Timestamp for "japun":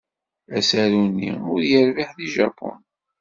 2.35-2.79